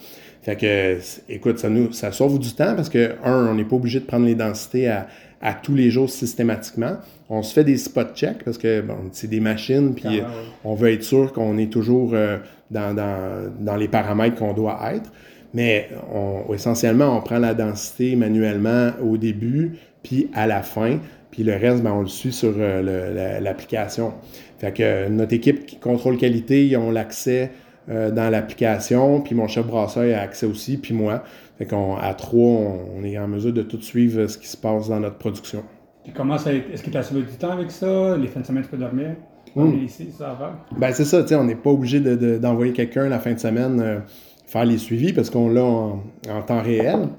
Fait 0.41 0.55
que, 0.55 0.97
écoute, 1.27 1.59
ça 1.59 1.69
nous 1.69 1.91
ça 1.91 2.11
sauve 2.11 2.39
du 2.39 2.51
temps 2.53 2.75
parce 2.75 2.89
que, 2.89 3.15
un, 3.23 3.47
on 3.47 3.55
n'est 3.55 3.65
pas 3.65 3.75
obligé 3.75 3.99
de 3.99 4.05
prendre 4.05 4.25
les 4.25 4.35
densités 4.35 4.89
à, 4.89 5.07
à 5.41 5.53
tous 5.53 5.75
les 5.75 5.89
jours 5.89 6.09
systématiquement. 6.09 6.97
On 7.29 7.43
se 7.43 7.53
fait 7.53 7.63
des 7.63 7.77
spot 7.77 8.15
checks 8.15 8.43
parce 8.43 8.57
que 8.57 8.81
bon, 8.81 8.97
c'est 9.11 9.29
des 9.29 9.39
machines, 9.39 9.93
puis 9.95 10.21
on 10.63 10.73
veut 10.75 10.91
être 10.91 11.03
sûr 11.03 11.31
qu'on 11.31 11.57
est 11.57 11.71
toujours 11.71 12.11
euh, 12.13 12.37
dans, 12.71 12.93
dans, 12.93 13.51
dans, 13.59 13.75
les 13.75 13.87
paramètres 13.87 14.35
qu'on 14.35 14.53
doit 14.53 14.79
être. 14.93 15.11
Mais 15.53 15.89
on, 16.13 16.53
essentiellement, 16.53 17.17
on 17.17 17.21
prend 17.21 17.39
la 17.39 17.53
densité 17.53 18.15
manuellement 18.15 18.91
au 19.01 19.17
début, 19.17 19.77
puis 20.03 20.29
à 20.33 20.47
la 20.47 20.61
fin. 20.61 20.99
Puis 21.31 21.43
le 21.43 21.53
reste, 21.55 21.83
ben, 21.83 21.91
on 21.91 22.01
le 22.01 22.07
suit 22.07 22.33
sur 22.33 22.53
euh, 22.57 23.39
l'application. 23.39 24.13
Fait 24.57 24.73
que 24.73 25.07
notre 25.07 25.33
équipe 25.33 25.65
qui 25.65 25.77
contrôle 25.77 26.17
qualité, 26.17 26.65
ils 26.65 26.77
ont 26.77 26.91
l'accès 26.91 27.51
euh, 27.89 28.11
dans 28.11 28.29
l'application, 28.29 29.21
puis 29.21 29.35
mon 29.35 29.47
chef 29.47 29.65
brasseur 29.65 30.15
a 30.15 30.21
accès 30.21 30.45
aussi, 30.45 30.77
puis 30.77 30.93
moi. 30.93 31.23
Fait 31.59 31.65
qu'à 31.65 32.13
trois, 32.13 32.61
on, 32.95 33.03
est 33.03 33.17
en 33.17 33.27
mesure 33.27 33.51
de 33.51 33.61
tout 33.61 33.81
suivre 33.81 34.25
ce 34.27 34.37
qui 34.37 34.47
se 34.47 34.55
passe 34.55 34.87
dans 34.87 35.01
notre 35.01 35.17
production. 35.17 35.61
Puis 36.05 36.13
comment 36.13 36.37
ça 36.37 36.53
Est-ce 36.53 36.81
que 36.81 36.89
tu 36.89 36.97
as 36.97 37.03
sauvé 37.03 37.23
du 37.23 37.37
temps 37.37 37.51
avec 37.51 37.69
ça? 37.69 38.15
Les 38.15 38.27
fins 38.27 38.39
de 38.39 38.45
semaine, 38.45 38.63
tu 38.63 38.69
peux 38.69 38.77
dormir? 38.77 39.17
Hum. 39.57 39.85
ça 40.17 40.37
va? 40.39 40.65
Ben 40.77 40.93
c'est 40.93 41.03
ça, 41.03 41.21
tu 41.23 41.29
sais, 41.29 41.35
on 41.35 41.43
n'est 41.43 41.55
pas 41.55 41.71
obligé 41.71 41.99
d'envoyer 41.99 42.71
quelqu'un 42.71 43.09
la 43.09 43.19
fin 43.19 43.33
de 43.33 43.39
semaine 43.39 43.81
euh, 43.81 43.99
faire 44.47 44.63
les 44.63 44.77
suivis 44.77 45.11
parce 45.11 45.29
qu'on 45.29 45.49
l'a 45.49 45.63
en, 45.63 46.41
temps 46.45 46.61
réel. 46.61 47.09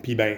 Puis 0.00 0.14
ben, 0.14 0.36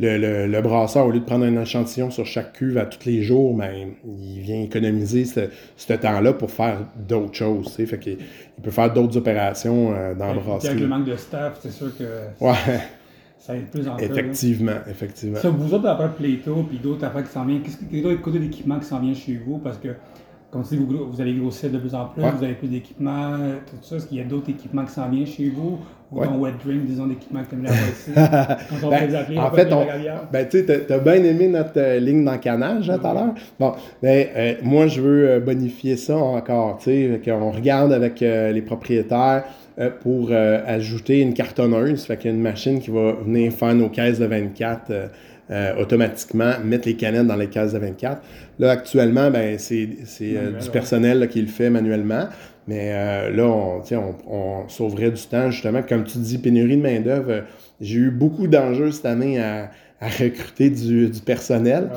le, 0.00 0.46
le, 0.46 0.60
brasseur, 0.60 1.06
au 1.06 1.10
lieu 1.10 1.20
de 1.20 1.24
prendre 1.24 1.44
un 1.44 1.60
échantillon 1.60 2.10
sur 2.10 2.24
chaque 2.24 2.52
cuve 2.52 2.78
à 2.78 2.86
tous 2.86 3.06
les 3.06 3.22
jours, 3.22 3.54
ben, 3.54 3.70
il 4.06 4.40
vient 4.40 4.62
économiser 4.62 5.24
ce, 5.24 5.92
temps-là 5.92 6.32
pour 6.32 6.50
faire 6.50 6.78
d'autres 6.96 7.34
choses. 7.34 7.74
Fait 7.74 7.98
qu'il 7.98 8.18
il 8.58 8.62
peut 8.62 8.70
faire 8.70 8.92
d'autres 8.92 9.16
opérations 9.16 9.92
euh, 9.92 10.14
dans 10.14 10.34
le 10.34 10.40
brasserie. 10.40 10.70
Avec 10.70 10.80
le 10.80 10.88
manque 10.88 11.04
de 11.04 11.16
staff, 11.16 11.58
c'est 11.60 11.72
sûr 11.72 11.96
que 11.96 12.04
ouais. 12.44 12.54
ça 13.38 13.56
aide 13.56 13.66
plus 13.66 13.88
en 13.88 13.96
plus. 13.96 14.04
Effectivement, 14.04 14.78
effectivement. 14.88 15.38
Ça, 15.38 15.50
vous 15.50 15.74
autres, 15.74 15.88
après 15.88 16.10
Plato, 16.10 16.64
puis 16.68 16.78
d'autres 16.78 17.04
affaires 17.04 17.24
qui 17.24 17.32
s'en 17.32 17.44
viennent, 17.44 17.62
qu'est-ce 17.62 17.78
que 17.78 18.02
d'autres 18.02 18.22
côtés 18.22 18.38
d'équipement 18.38 18.78
qui 18.78 18.86
s'en 18.86 19.00
vient 19.00 19.14
chez 19.14 19.36
vous? 19.36 19.58
Parce 19.58 19.78
que 19.78 19.88
comme 20.50 20.62
tu 20.62 20.76
dis, 20.76 20.84
vous, 20.84 21.20
allez 21.20 21.34
grossir 21.34 21.70
de 21.70 21.78
plus 21.78 21.94
en 21.94 22.06
plus, 22.06 22.22
vous 22.22 22.44
avez 22.44 22.54
plus 22.54 22.68
d'équipements, 22.68 23.36
tout 23.66 23.76
ça. 23.82 23.96
Est-ce 23.96 24.06
qu'il 24.06 24.16
y 24.16 24.20
a 24.20 24.24
d'autres 24.24 24.48
équipements 24.48 24.84
qui 24.84 24.92
s'en 24.92 25.08
viennent 25.08 25.26
chez 25.26 25.50
vous? 25.50 25.78
Ou 26.10 26.24
ton 26.24 26.38
wet 26.38 26.52
drink, 26.64 26.86
disons, 26.86 27.06
d'équipements 27.06 27.42
que 27.50 27.54
tu 27.54 27.56
on 28.82 28.88
ben, 28.88 29.14
appeler, 29.14 29.38
en 29.38 29.50
fait, 29.50 29.70
on, 29.70 29.86
ben, 30.32 30.48
tu 30.48 30.64
sais, 30.64 30.90
as, 30.90 30.98
bien 31.00 31.22
aimé 31.22 31.48
notre 31.48 31.72
euh, 31.76 32.00
ligne 32.00 32.24
d'encanage 32.24 32.88
hein, 32.88 32.98
tout 32.98 33.06
à 33.06 33.12
l'heure? 33.12 33.34
Bon, 33.60 33.74
ben, 34.02 34.26
euh, 34.34 34.54
moi, 34.62 34.86
je 34.86 35.02
veux 35.02 35.28
euh, 35.28 35.40
bonifier 35.40 35.98
ça 35.98 36.16
encore. 36.16 36.78
Tu 36.78 36.84
sais, 36.84 37.20
qu'on 37.22 37.50
regarde 37.50 37.92
avec 37.92 38.20
les 38.20 38.62
propriétaires 38.62 39.44
pour 40.00 40.32
ajouter 40.32 41.20
une 41.20 41.34
cartonneuse. 41.34 42.04
Fait 42.04 42.16
qu'il 42.16 42.30
y 42.30 42.34
a 42.34 42.36
une 42.36 42.42
machine 42.42 42.80
qui 42.80 42.90
va 42.90 43.12
venir 43.12 43.52
faire 43.52 43.74
nos 43.74 43.88
caisses 43.88 44.18
de 44.18 44.26
24 44.26 45.10
euh, 45.50 45.80
automatiquement 45.80 46.52
mettre 46.62 46.86
les 46.86 46.94
canettes 46.94 47.26
dans 47.26 47.36
les 47.36 47.48
cases 47.48 47.72
de 47.72 47.78
24. 47.78 48.20
Là, 48.58 48.70
actuellement, 48.70 49.30
ben, 49.30 49.58
c'est 49.58 49.88
euh, 50.20 50.52
du 50.58 50.70
personnel 50.70 51.26
qui 51.28 51.40
le 51.40 51.48
fait 51.48 51.70
manuellement. 51.70 52.28
Mais 52.66 52.90
euh, 52.92 53.30
là, 53.30 53.44
on, 53.44 53.82
on, 53.90 54.14
on, 54.26 54.68
sauverait 54.68 55.10
du 55.10 55.22
temps, 55.22 55.50
justement. 55.50 55.82
Comme 55.82 56.04
tu 56.04 56.18
dis, 56.18 56.36
pénurie 56.36 56.76
de 56.76 56.82
main-d'œuvre. 56.82 57.44
J'ai 57.80 57.98
eu 57.98 58.10
beaucoup 58.10 58.46
d'enjeux 58.46 58.90
cette 58.90 59.06
année 59.06 59.40
à, 59.40 59.70
à 60.00 60.08
recruter 60.08 60.68
du, 60.68 61.08
du 61.08 61.20
personnel. 61.20 61.88
Ah 61.92 61.96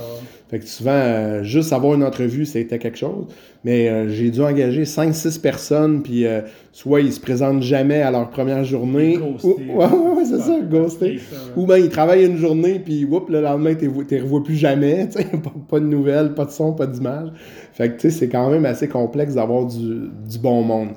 fait 0.52 0.60
que 0.60 0.66
souvent, 0.66 0.92
euh, 0.92 1.44
juste 1.44 1.72
avoir 1.72 1.94
une 1.94 2.04
entrevue, 2.04 2.46
c'était 2.46 2.78
quelque 2.78 2.98
chose. 2.98 3.26
Mais 3.64 3.88
euh, 3.88 4.10
j'ai 4.10 4.32
dû 4.32 4.42
engager 4.42 4.84
5-6 4.84 5.40
personnes, 5.40 6.04
puis 6.04 6.26
euh, 6.26 6.42
soit 6.74 7.00
ils 7.00 7.14
se 7.14 7.22
présentent 7.22 7.62
jamais 7.62 8.02
à 8.02 8.12
leur 8.12 8.30
première 8.30 8.66
journée. 8.66 9.18
Ou, 9.18 9.38
ouais, 9.48 9.86
ouais, 9.86 10.26
c'est 10.26 10.40
ça, 10.40 10.60
ghosté. 10.60 11.22
Ou 11.56 11.66
bien 11.66 11.78
ils 11.78 11.88
travaillent 11.88 12.26
une 12.26 12.36
journée, 12.36 12.82
puis 12.84 13.06
whoop, 13.06 13.30
le 13.30 13.40
lendemain, 13.40 13.76
tu 13.76 13.88
ne 13.88 14.04
les 14.04 14.20
revois 14.20 14.44
plus 14.44 14.58
jamais. 14.58 15.08
Pas, 15.16 15.54
pas, 15.70 15.80
de 15.80 15.86
nouvelles, 15.86 16.34
pas 16.34 16.44
de 16.44 16.52
son, 16.52 16.74
pas 16.74 16.86
d'image. 16.86 17.30
Fait 17.72 17.90
que 17.90 17.94
tu 17.94 18.02
sais, 18.02 18.10
c'est 18.10 18.28
quand 18.28 18.50
même 18.50 18.66
assez 18.66 18.90
complexe 18.90 19.36
d'avoir 19.36 19.66
du, 19.66 20.10
du, 20.30 20.38
bon 20.38 20.64
monde. 20.64 20.90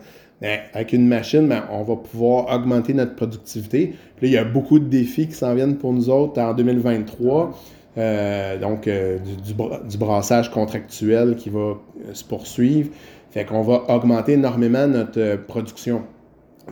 Mais 0.42 0.62
avec 0.72 0.92
une 0.92 1.06
machine, 1.06 1.46
ben, 1.46 1.62
on 1.70 1.84
va 1.84 1.94
pouvoir 1.94 2.52
augmenter 2.52 2.92
notre 2.92 3.14
productivité. 3.14 3.94
Puis 4.16 4.26
là, 4.26 4.28
il 4.28 4.32
y 4.32 4.36
a 4.36 4.44
beaucoup 4.44 4.80
de 4.80 4.86
défis 4.86 5.28
qui 5.28 5.34
s'en 5.34 5.54
viennent 5.54 5.76
pour 5.76 5.92
nous 5.92 6.10
autres 6.10 6.40
en 6.40 6.54
2023. 6.54 7.54
Euh, 7.96 8.58
donc, 8.58 8.88
euh, 8.88 9.18
du, 9.18 9.98
brassage 9.98 10.50
contractuel 10.50 11.36
qui 11.36 11.48
va 11.48 11.60
euh, 11.60 11.76
se 12.12 12.24
poursuivre. 12.24 12.90
Fait 13.30 13.44
qu'on 13.44 13.62
va 13.62 13.84
augmenter 13.88 14.32
énormément 14.32 14.86
notre 14.86 15.36
production. 15.46 16.02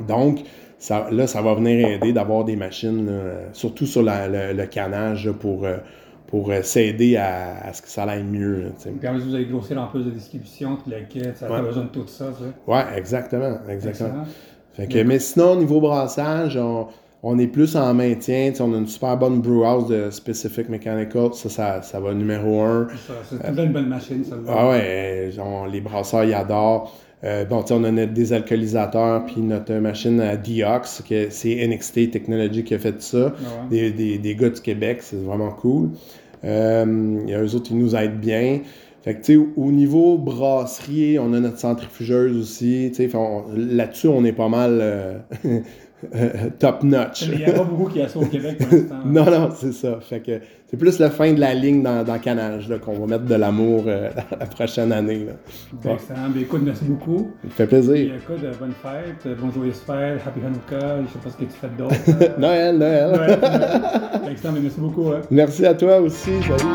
Donc, 0.09 0.41
ça, 0.79 1.09
là, 1.13 1.27
ça 1.27 1.43
va 1.43 1.55
venir 1.55 1.89
aider 1.89 2.13
d'avoir 2.13 2.45
des 2.45 2.57
machines, 2.57 3.11
surtout 3.53 3.87
sur 3.87 4.03
le, 4.03 4.65
canage, 4.67 5.31
pour, 5.33 5.67
pour 6.29 6.53
s'aider 6.63 7.17
à, 7.17 7.73
ce 7.73 7.83
que 7.83 7.89
ça 7.89 8.05
aille 8.05 8.23
mieux. 8.23 8.73
Puis 8.81 9.09
vous 9.09 9.35
avez 9.35 9.45
grossir 9.47 9.81
en 9.81 9.89
plus 9.89 10.05
de 10.05 10.11
distribution, 10.11 10.79
la 10.87 11.01
quête, 11.01 11.37
ça 11.37 11.47
a 11.47 11.63
besoin 11.63 11.85
de 11.85 11.89
tout 11.89 12.07
ça. 12.07 12.27
Oui, 12.67 12.79
exactement. 12.97 13.59
exactement. 13.69 14.25
Fait 14.75 14.87
que, 14.87 15.03
mais 15.03 15.19
sinon, 15.19 15.53
au 15.53 15.57
niveau 15.57 15.81
brassage, 15.81 16.57
on, 16.57 16.87
on 17.23 17.39
est 17.39 17.47
plus 17.47 17.77
en 17.77 17.95
maintien. 17.95 18.53
On 18.61 18.75
a 18.75 18.79
une 18.79 18.87
super 18.87 19.17
bonne 19.17 19.41
brew 19.41 19.65
house 19.65 19.89
de 19.89 20.11
Specific 20.11 20.69
Mechanical. 20.69 21.31
Ça, 21.35 21.83
ça, 21.83 22.01
va 22.01 22.15
numéro 22.15 22.61
un. 22.63 22.89
C'est 23.29 23.49
une 23.49 23.73
bonne 23.73 23.89
machine, 23.89 24.25
ça. 24.25 24.37
Ah 24.49 24.71
ouais, 24.71 25.31
les 25.71 25.81
brasseurs, 25.81 26.25
ils 26.25 26.35
adorent. 26.35 26.97
Euh, 27.25 27.45
bon, 27.45 27.65
on 27.71 27.85
a 27.85 27.91
notre 27.93 28.13
désalcoolisateurs, 28.13 29.25
puis 29.27 29.41
notre 29.43 29.73
machine 29.75 30.21
à 30.21 30.37
Diox, 30.37 31.05
que 31.09 31.31
c'est 31.31 31.65
NXT 31.69 32.11
Technology 32.11 32.65
qui 32.65 32.75
a 32.75 32.81
fait 32.81 33.01
ça. 33.01 33.33
Ah 33.39 33.67
des, 33.71 33.93
des, 33.93 34.19
des, 34.19 34.35
gars 34.35 34.51
du 34.51 34.61
Québec, 34.61 34.99
c'est 35.03 35.23
vraiment 35.23 35.53
cool. 35.53 35.91
Euh, 36.45 37.23
y 37.25 37.33
a 37.33 37.41
eux 37.41 37.55
autres, 37.55 37.71
ils 37.71 37.79
nous 37.79 37.95
aident 37.95 38.19
bien. 38.19 38.61
Fait 39.03 39.15
que, 39.15 39.25
tu 39.25 39.35
sais, 39.35 39.47
au 39.57 39.71
niveau 39.71 40.19
brasserie, 40.19 41.19
on 41.19 41.33
a 41.33 41.41
notre 41.41 41.59
centrifugeuse 41.59 42.37
aussi. 42.37 42.93
Là-dessus, 43.57 44.09
on 44.09 44.25
est 44.25 44.33
pas 44.33 44.49
mal. 44.49 44.79
Euh, 44.81 45.19
top 46.59 46.83
notch. 46.83 47.23
Il 47.23 47.39
n'y 47.39 47.45
a 47.45 47.53
pas 47.53 47.65
beaucoup 47.65 47.91
qui 47.91 48.01
a 48.01 48.09
ça 48.09 48.19
au 48.19 48.27
Québec 48.27 48.59
pour 48.59 48.69
l'instant. 48.73 48.97
non, 49.05 49.25
non, 49.31 49.51
c'est 49.55 49.73
ça. 49.73 49.99
Fait 50.01 50.21
que 50.21 50.41
c'est 50.73 50.79
plus 50.79 50.99
la 50.99 51.11
fin 51.11 51.35
de 51.35 51.39
la 51.39 51.53
ligne 51.53 51.83
dans, 51.83 52.03
dans 52.03 52.19
Canage 52.19 52.73
qu'on 52.83 52.99
va 52.99 53.07
mettre 53.07 53.27
de 53.27 53.35
l'amour 53.35 53.85
euh, 53.87 54.09
la 54.41 54.47
prochaine 54.47 54.91
année. 54.91 55.27
Là. 55.27 55.93
Excellent. 55.93 56.31
Ben, 56.35 56.41
écoute, 56.41 56.63
merci 56.65 56.85
beaucoup. 56.85 57.31
Ça 57.43 57.51
fait 57.51 57.67
plaisir. 57.67 57.95
Et, 57.95 58.07
écoute, 58.07 58.43
euh, 58.43 58.53
bonne 58.59 58.73
fête, 58.73 59.27
euh, 59.27 59.35
bonne 59.35 59.53
joyeuse 59.53 59.81
fête, 59.87 60.21
Happy 60.27 60.41
Hanukkah, 60.41 60.97
je 60.97 61.03
ne 61.03 61.07
sais 61.09 61.19
pas 61.23 61.29
ce 61.31 61.37
que 61.37 61.45
tu 61.45 61.59
fais 61.61 61.69
d'autre. 61.77 61.95
Noël, 62.39 62.79
Noël. 62.79 63.11
Noël, 63.13 63.39
Excellent, 64.31 64.55
mais 64.55 64.61
merci 64.61 64.81
beaucoup. 64.81 65.09
Hein. 65.11 65.21
Merci 65.31 65.67
à 65.67 65.75
toi 65.75 65.99
aussi. 66.01 66.31
Salut. 66.43 66.73